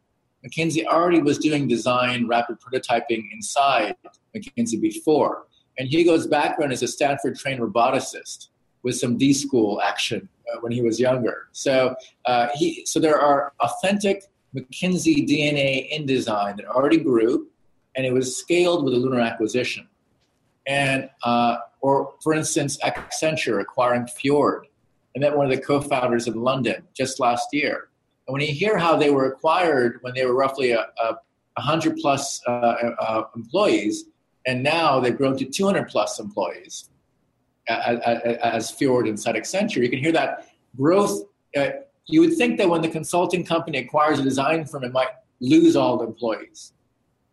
[0.47, 3.97] McKinsey already was doing design, rapid prototyping inside
[4.37, 5.47] McKinsey before,
[5.79, 8.49] and Hugo's background is a Stanford trained roboticist
[8.83, 11.49] with some D school action uh, when he was younger.
[11.53, 11.95] So
[12.27, 17.49] uh, he so there are authentic McKinsey DNA in design that already grew,
[17.97, 19.89] and it was scaled with a lunar acquisition.
[20.67, 24.67] And uh, or for instance, Accenture acquiring Fjord.
[25.15, 27.89] I met one of the co-founders in London just last year.
[28.27, 31.19] And when you hear how they were acquired when they were roughly a, a
[31.55, 34.05] 100 plus uh, uh, employees,
[34.47, 36.89] and now they've grown to 200 plus employees
[37.69, 37.99] as,
[38.43, 41.23] as Fjord inside Accenture, you can hear that growth
[41.57, 41.69] uh,
[42.07, 45.09] you would think that when the consulting company acquires a design firm, it might
[45.41, 46.73] lose all the employees.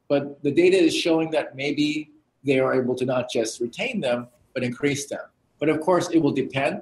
[0.07, 2.11] But the data is showing that maybe
[2.43, 5.21] they are able to not just retain them, but increase them.
[5.59, 6.81] But of course, it will depend.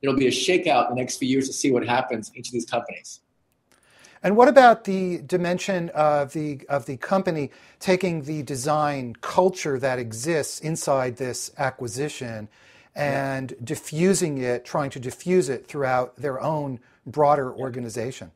[0.00, 2.48] It'll be a shakeout in the next few years to see what happens in each
[2.48, 3.20] of these companies.
[4.22, 9.98] And what about the dimension of the of the company taking the design culture that
[9.98, 12.48] exists inside this acquisition
[12.94, 13.56] and yeah.
[13.64, 18.30] diffusing it, trying to diffuse it throughout their own broader organization?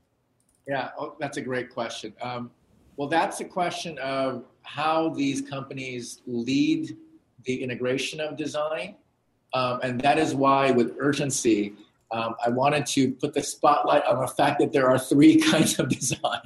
[0.66, 2.12] Yeah, oh, that's a great question.
[2.20, 2.50] Um,
[2.96, 6.96] well, that's a question of how these companies lead
[7.44, 8.96] the integration of design.
[9.54, 11.74] Um, and that is why, with urgency,
[12.10, 15.78] um, I wanted to put the spotlight on the fact that there are three kinds
[15.78, 16.40] of design.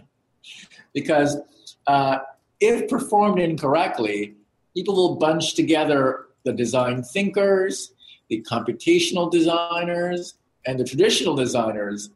[0.93, 1.39] because
[1.87, 2.19] uh,
[2.61, 4.35] if performed incorrectly,
[4.75, 7.93] people will bunch together the design thinkers,
[8.29, 10.35] the computational designers,
[10.67, 12.11] and the traditional designers,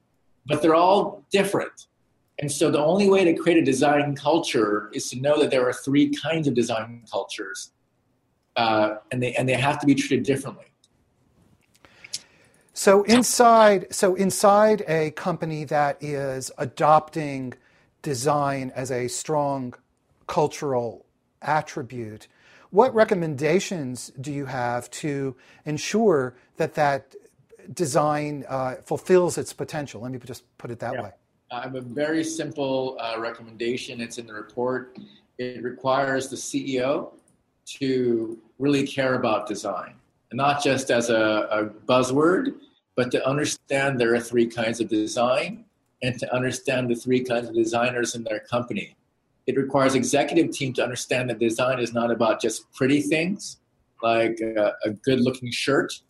[0.47, 1.87] but they're all different.
[2.39, 5.67] And so the only way to create a design culture is to know that there
[5.69, 7.71] are three kinds of design cultures,
[8.57, 10.67] uh, and they and they have to be treated differently.
[12.77, 17.55] So inside, so inside a company that is adopting
[18.03, 19.75] design as a strong
[20.27, 21.07] cultural
[21.41, 22.27] attribute,
[22.71, 27.15] what recommendations do you have to ensure that that
[27.73, 30.03] design uh, fulfills its potential?
[30.03, 31.03] Let me just put it that yeah.
[31.03, 31.11] way.
[31.51, 34.01] I have a very simple uh, recommendation.
[34.01, 34.99] It's in the report.
[35.39, 37.13] It requires the CEO
[37.79, 39.95] to really care about design,
[40.31, 42.55] and not just as a, a buzzword,
[42.97, 45.65] but to understand there are three kinds of design
[46.03, 48.97] and to understand the three kinds of designers in their company.
[49.47, 53.59] It requires executive team to understand that design is not about just pretty things
[54.03, 56.01] like a, a good looking shirt,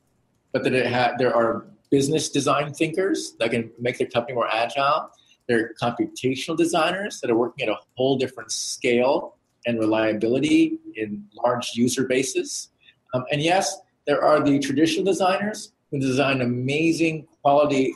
[0.55, 4.49] but that it ha- there are business design thinkers that can make their company more
[4.49, 5.11] agile
[5.49, 9.37] There are computational designers that are working at a whole different scale
[9.67, 12.71] and reliability in large user bases.
[13.13, 13.77] Um, and yes,
[14.07, 17.95] there are the traditional designers who design amazing quality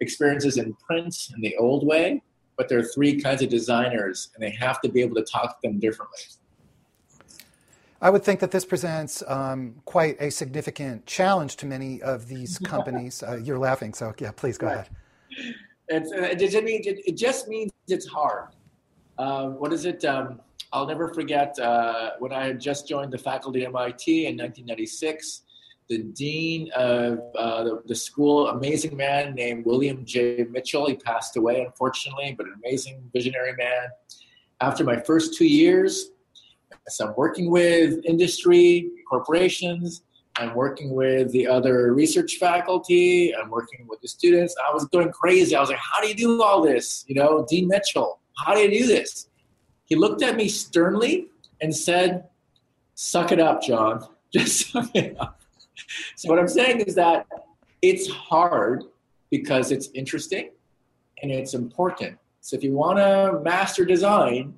[0.00, 2.22] experiences in print in the old way,
[2.58, 5.60] but there are three kinds of designers, and they have to be able to talk
[5.60, 6.20] to them differently.
[8.00, 12.58] I would think that this presents um, quite a significant challenge to many of these
[12.64, 13.22] companies.
[13.22, 14.74] Uh, you're laughing, so yeah, please go right.
[14.74, 14.88] ahead.
[15.88, 18.48] It's, uh, it, just means, it, it, just means it's hard.
[19.18, 20.04] Uh, what is it?
[20.04, 20.40] Um,
[20.72, 25.42] I'll never forget uh, when I had just joined the faculty at MIT in 1996.
[25.88, 30.44] The dean of uh, the, the, school, amazing man named William J.
[30.50, 30.88] Mitchell.
[30.88, 33.86] He passed away, unfortunately, but an amazing visionary man.
[34.60, 36.10] After my first two years,
[36.88, 40.02] so I'm working with industry, corporations,
[40.38, 43.34] I'm working with the other research faculty.
[43.34, 44.54] I'm working with the students.
[44.68, 45.56] I was going crazy.
[45.56, 47.04] I was like, how do you do all this?
[47.08, 49.28] You know, Dean Mitchell, how do you do this?
[49.86, 51.28] He looked at me sternly
[51.62, 52.24] and said,
[52.94, 54.06] suck it up, John.
[54.32, 55.40] Just suck it up.
[56.16, 57.26] So, what I'm saying is that
[57.80, 58.84] it's hard
[59.30, 60.50] because it's interesting
[61.22, 62.18] and it's important.
[62.40, 64.54] So, if you want to master design,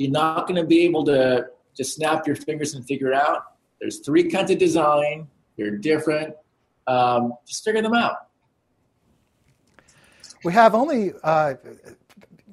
[0.00, 1.46] you're not going to be able to
[1.76, 5.26] just snap your fingers and figure it out there's three kinds of design.
[5.56, 6.34] They're different.
[6.86, 8.26] Um, just figure them out.
[10.44, 11.54] We have only uh,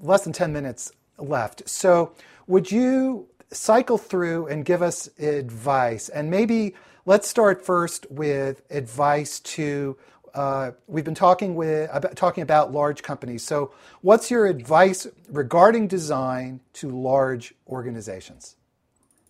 [0.02, 1.68] less than 10 minutes left.
[1.70, 2.14] So,
[2.48, 6.10] would you cycle through and give us advice?
[6.10, 6.76] And maybe
[7.06, 9.98] let's start first with advice to.
[10.34, 13.44] Uh, we've been talking with about, talking about large companies.
[13.44, 13.72] So,
[14.02, 18.56] what's your advice regarding design to large organizations?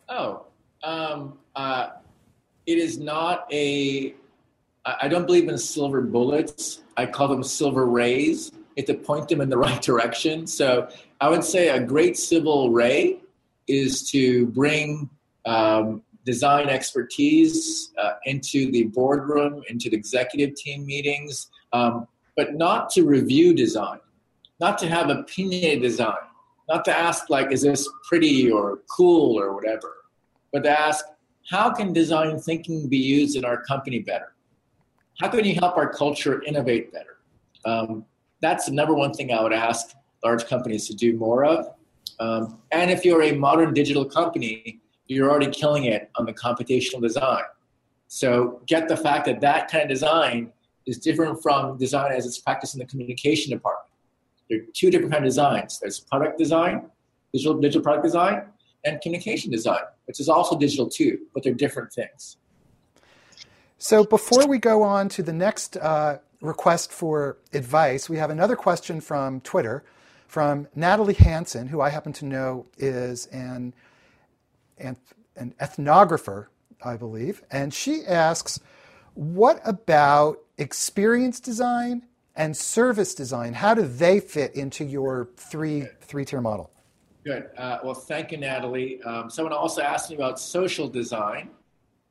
[0.10, 0.46] Oh,
[0.84, 1.90] um, uh,
[2.66, 4.14] it is not a.
[4.86, 6.82] I don't believe in silver bullets.
[6.96, 8.52] I call them silver rays.
[8.78, 10.48] It to point them in the right direction.
[10.48, 10.90] So
[11.20, 13.18] I would say a great civil ray
[13.68, 15.10] is to bring
[15.46, 22.06] um, design expertise uh, into the boardroom, into the executive team meetings, um,
[22.36, 24.00] but not to review design,
[24.60, 26.26] not to have opinionated design,
[26.68, 29.96] not to ask like, is this pretty or cool or whatever,
[30.52, 31.06] but to ask,
[31.50, 34.34] how can design thinking be used in our company better?
[35.22, 37.20] How can you help our culture innovate better?
[37.64, 38.06] Um,
[38.42, 41.74] that's the number one thing I would ask large companies to do more of.
[42.20, 47.02] Um, and if you're a modern digital company, you're already killing it on the computational
[47.02, 47.44] design.
[48.08, 50.52] So get the fact that that kind of design
[50.86, 53.94] is different from design as it's practiced in the communication department.
[54.50, 55.80] There are two different kind of designs.
[55.80, 56.90] There's product design,
[57.34, 58.44] digital digital product design,
[58.86, 62.38] and communication design, which is also digital too, but they're different things.
[63.78, 68.56] So before we go on to the next uh, request for advice, we have another
[68.56, 69.84] question from Twitter
[70.28, 73.74] from Natalie Hanson, who I happen to know is an,
[74.80, 74.98] an,
[75.36, 76.48] an ethnographer,
[76.84, 77.44] I believe.
[77.52, 78.60] And she asks,
[79.14, 82.06] what about experience design
[82.36, 83.54] and service design?
[83.54, 86.72] How do they fit into your three three tier model?
[87.26, 87.50] Good.
[87.58, 89.02] Uh, well, thank you, Natalie.
[89.04, 91.50] Um, someone also asked me about social design.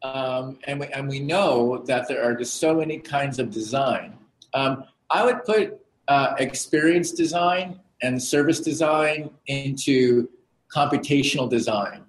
[0.02, 4.18] Um, and, we, and we know that there are just so many kinds of design.
[4.52, 10.28] Um, I would put uh, experience design and service design into
[10.74, 12.02] computational design.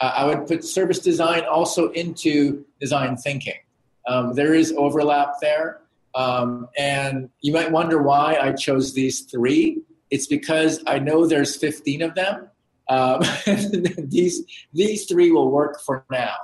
[0.00, 3.58] Uh, I would put service design also into design thinking.
[4.06, 5.80] Um, there is overlap there.
[6.14, 11.56] Um, and you might wonder why I chose these three it's because I know there's
[11.56, 12.48] 15 of them,
[12.88, 13.20] Um,
[13.98, 16.36] these these three will work for now.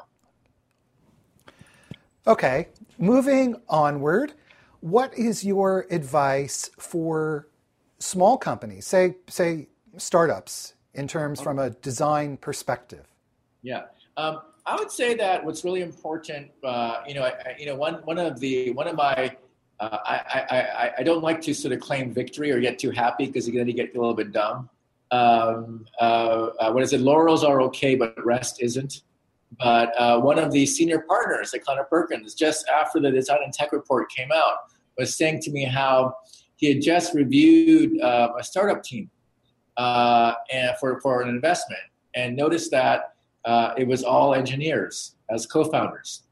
[2.27, 4.35] Okay, moving onward,
[4.81, 7.49] what is your advice for
[7.99, 13.07] small companies, say say startups, in terms from a design perspective?
[13.65, 13.85] Yeah,
[14.17, 17.95] um, I would say that what's really important, uh, you know, I, you know, one
[18.05, 19.37] one of the one of my
[19.81, 23.27] uh, I, I, I don't like to sort of claim victory or get too happy
[23.27, 24.71] because going to get a little bit dumb.
[25.11, 27.01] Um, uh, uh, what is it?
[27.01, 29.03] Laurels are okay, but rest isn't.
[29.59, 33.53] But uh, one of the senior partners at Kleiner Perkins, just after the design and
[33.53, 36.17] tech report came out, was saying to me how
[36.57, 39.11] he had just reviewed uh, a startup team
[39.77, 41.83] and for, for an investment
[42.15, 43.14] and noticed that
[43.45, 46.23] uh, it was all engineers as co-founders.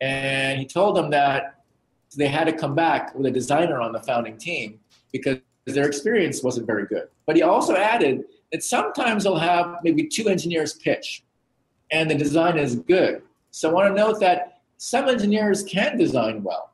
[0.00, 1.62] And he told them that
[2.16, 4.80] they had to come back with a designer on the founding team
[5.12, 7.08] because their experience wasn't very good.
[7.26, 11.22] But he also added that sometimes they'll have maybe two engineers pitch
[11.92, 13.22] and the design is good.
[13.50, 16.72] So I want to note that some engineers can design well.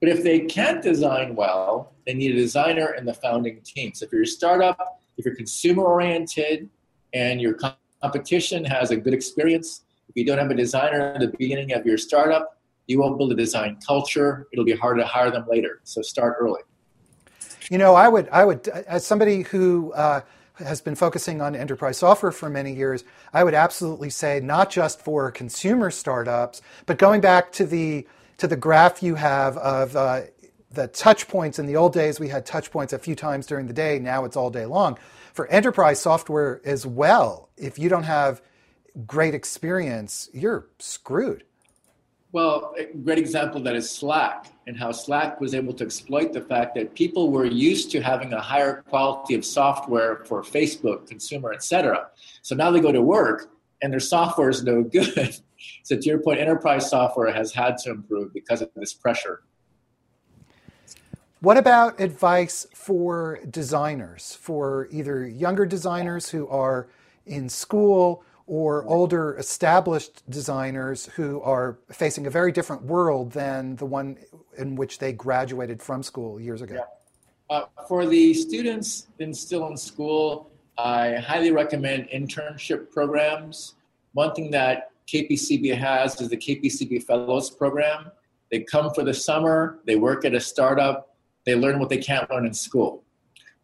[0.00, 3.92] But if they can't design well, they need a designer in the founding team.
[3.94, 6.68] So if you're a startup, if you're consumer oriented
[7.14, 7.54] and your
[8.02, 11.86] competition has a good experience, if you don't have a designer at the beginning of
[11.86, 14.48] your startup, you won't build a design culture.
[14.52, 15.80] It'll be hard to hire them later.
[15.84, 16.60] So start early.
[17.70, 20.22] You know, I would, I would, as somebody who uh,
[20.56, 25.00] has been focusing on enterprise software for many years, I would absolutely say not just
[25.00, 28.06] for consumer startups, but going back to the
[28.38, 30.22] to the graph you have of uh,
[30.72, 31.60] the touch points.
[31.60, 34.00] In the old days, we had touch points a few times during the day.
[34.00, 34.98] Now it's all day long.
[35.32, 38.42] For enterprise software as well, if you don't have
[39.06, 41.44] great experience, you're screwed.
[42.32, 46.40] Well, a great example that is Slack and how Slack was able to exploit the
[46.40, 51.52] fact that people were used to having a higher quality of software for Facebook, consumer,
[51.52, 52.08] etc.
[52.42, 53.50] So now they go to work
[53.82, 55.36] and their software is no good.
[55.82, 59.42] so to your point, enterprise software has had to improve because of this pressure.
[61.42, 66.86] What about advice for designers, for either younger designers who are
[67.26, 73.86] in school or older established designers who are facing a very different world than the
[73.86, 74.18] one
[74.56, 76.76] in which they graduated from school years ago?
[76.76, 77.56] Yeah.
[77.56, 83.74] Uh, for the students in, still in school, I highly recommend internship programs.
[84.12, 88.12] One thing that KPCB has is the KPCB Fellows Program.
[88.52, 91.11] They come for the summer, they work at a startup,
[91.44, 93.04] they learn what they can't learn in school.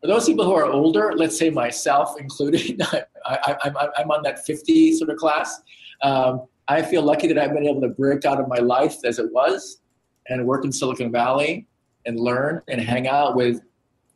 [0.00, 2.80] For those people who are older, let's say myself included,
[3.24, 3.56] I,
[3.98, 5.60] am on that 50 sort of class.
[6.02, 9.18] Um, I feel lucky that I've been able to break out of my life as
[9.18, 9.80] it was
[10.28, 11.66] and work in Silicon Valley
[12.06, 13.60] and learn and hang out with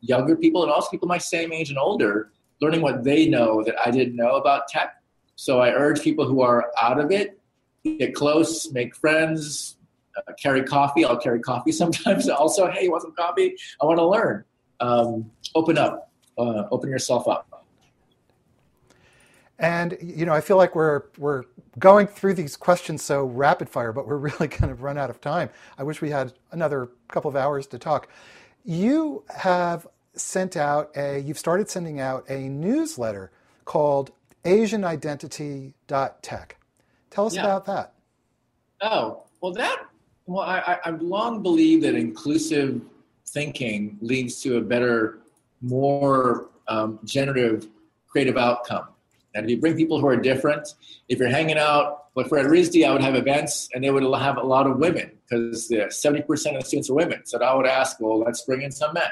[0.00, 3.74] younger people and also people my same age and older, learning what they know that
[3.84, 5.02] I didn't know about tech.
[5.36, 7.40] So I urge people who are out of it,
[7.84, 9.76] get close, make friends,
[10.16, 11.04] uh, carry coffee.
[11.04, 12.28] I'll carry coffee sometimes.
[12.28, 13.56] Also, hey, you want some coffee?
[13.80, 14.44] I want to learn.
[14.80, 17.48] Um, open up, uh, open yourself up.
[19.58, 21.44] And you know, I feel like we're we're
[21.78, 25.20] going through these questions so rapid fire, but we're really kind of run out of
[25.20, 25.50] time.
[25.78, 28.08] I wish we had another couple of hours to talk.
[28.64, 33.30] You have sent out a you've started sending out a newsletter
[33.64, 34.10] called
[34.44, 36.56] AsianIdentity.tech.
[37.10, 37.42] Tell us yeah.
[37.42, 37.92] about that.
[38.80, 39.86] Oh well, that
[40.26, 42.80] well, I, I've long believed that inclusive
[43.28, 45.20] thinking leads to a better,
[45.60, 47.68] more um, generative,
[48.08, 48.88] creative outcome.
[49.34, 50.74] And if you bring people who are different,
[51.08, 54.02] if you're hanging out, like for at RISD, I would have events and they would
[54.02, 57.22] have a lot of women because 70% of the students are women.
[57.24, 59.04] So I would ask, well, let's bring in some men.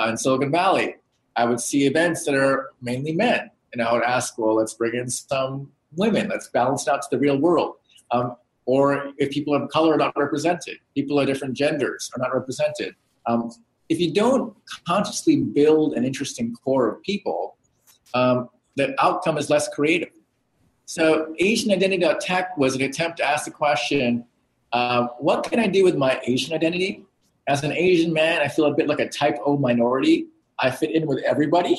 [0.00, 0.96] Uh, in Silicon Valley,
[1.36, 3.50] I would see events that are mainly men.
[3.72, 6.28] And I would ask, well, let's bring in some women.
[6.28, 7.76] Let's balance out to the real world.
[8.10, 8.36] Um,
[8.72, 12.94] or if people of color are not represented, people of different genders are not represented.
[13.26, 13.50] Um,
[13.88, 14.54] if you don't
[14.86, 17.56] consciously build an interesting core of people,
[18.14, 20.14] um, the outcome is less creative.
[20.86, 24.24] So Asian Identity Tech was an attempt to ask the question,
[24.72, 27.04] uh, what can I do with my Asian identity?
[27.48, 30.26] As an Asian man, I feel a bit like a type O minority.
[30.60, 31.76] I fit in with everybody.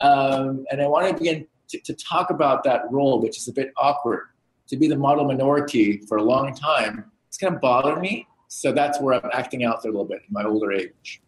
[0.00, 3.52] Um, and I want to begin to, to talk about that role, which is a
[3.52, 4.24] bit awkward.
[4.68, 8.26] To be the model minority for a long time, it's going to bother me.
[8.48, 11.20] So that's where I'm acting out a little bit in my older age.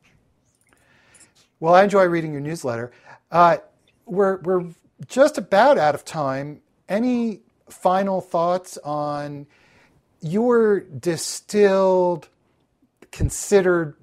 [1.61, 2.93] Well, I enjoy reading your newsletter.
[3.31, 3.59] Uh,
[4.05, 4.67] we're, we're
[5.07, 6.61] just about out of time.
[6.89, 9.47] Any final thoughts on
[10.21, 12.29] your distilled,
[13.11, 13.97] considered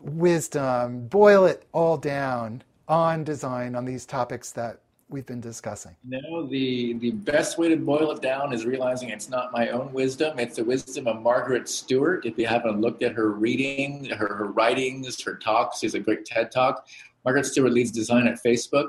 [0.00, 1.06] wisdom?
[1.06, 4.80] Boil it all down on design on these topics that
[5.14, 5.96] we've been discussing?
[6.04, 9.92] No, the, the best way to boil it down is realizing it's not my own
[9.92, 10.38] wisdom.
[10.38, 12.26] It's the wisdom of Margaret Stewart.
[12.26, 16.26] If you haven't looked at her reading, her, her writings, her talks, she's a great
[16.26, 16.86] TED talk.
[17.24, 18.88] Margaret Stewart leads design at Facebook.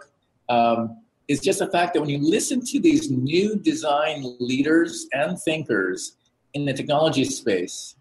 [0.50, 0.98] Um,
[1.28, 6.18] is just the fact that when you listen to these new design leaders and thinkers
[6.54, 7.96] in the technology space,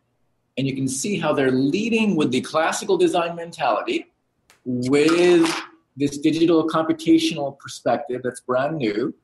[0.59, 4.07] and you can see how they're leading with the classical design mentality,
[4.65, 5.51] with
[5.97, 9.15] this digital computational perspective that's brand new,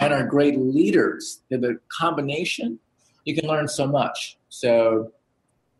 [0.00, 1.42] and are great leaders.
[1.48, 2.78] They're the combination.
[3.24, 4.38] You can learn so much.
[4.48, 5.12] So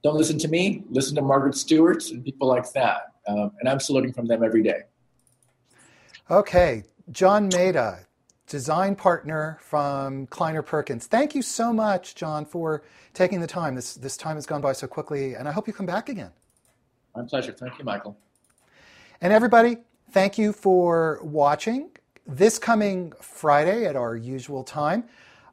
[0.03, 0.85] don't listen to me.
[0.91, 3.13] Listen to Margaret Stewart and people like that.
[3.27, 4.83] Um, and I'm saluting from them every day.
[6.31, 8.05] Okay, John Maeda,
[8.47, 11.07] design partner from Kleiner Perkins.
[11.07, 13.75] Thank you so much, John, for taking the time.
[13.75, 16.31] This this time has gone by so quickly, and I hope you come back again.
[17.15, 17.53] My pleasure.
[17.53, 18.17] Thank you, Michael.
[19.21, 19.79] And everybody,
[20.13, 21.91] thank you for watching.
[22.27, 25.05] This coming Friday at our usual time,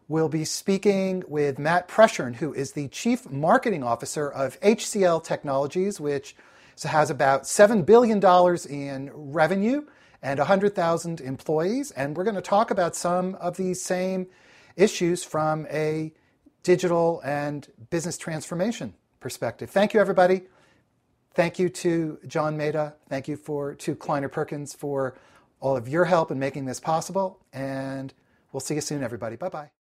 [0.10, 6.00] we'll be speaking with Matt Preschern, who is the Chief Marketing Officer of HCL Technologies,
[6.00, 6.36] which
[6.84, 8.20] has about $7 billion
[8.70, 9.86] in revenue
[10.22, 11.92] and 100,000 employees.
[11.92, 14.28] And we're going to talk about some of these same
[14.76, 16.12] issues from a
[16.64, 19.70] digital and business transformation perspective.
[19.70, 20.44] Thank you, everybody.
[21.34, 22.94] Thank you to John Maeda.
[23.08, 25.16] Thank you for to Kleiner Perkins for
[25.60, 27.40] all of your help in making this possible.
[27.54, 28.14] And
[28.52, 29.36] we'll see you soon, everybody.
[29.36, 29.79] Bye bye.